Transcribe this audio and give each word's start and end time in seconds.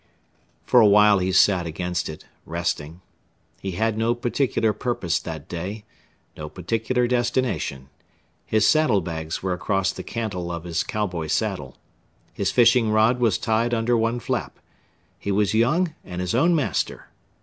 For 0.65 0.79
a 0.81 0.87
while 0.87 1.19
he 1.19 1.31
sat 1.31 1.67
against 1.67 2.09
it 2.09 2.25
resting. 2.47 3.01
He 3.61 3.73
had 3.73 3.99
no 3.99 4.15
particular 4.15 4.73
purpose 4.73 5.19
that 5.19 5.47
day 5.47 5.83
no 6.35 6.49
particular 6.49 7.05
destination. 7.05 7.87
His 8.43 8.67
saddle 8.67 9.01
bags 9.01 9.43
were 9.43 9.53
across 9.53 9.91
the 9.91 10.01
cantle 10.01 10.49
of 10.51 10.63
his 10.63 10.81
cow 10.81 11.05
boy 11.05 11.27
saddle. 11.27 11.77
His 12.33 12.49
fishing 12.49 12.89
rod 12.89 13.19
was 13.19 13.37
tied 13.37 13.75
under 13.75 13.95
one 13.95 14.19
flap. 14.19 14.57
He 15.19 15.31
was 15.31 15.53
young 15.53 15.93
and 16.03 16.19
his 16.19 16.33
own 16.33 16.55
master. 16.55 17.09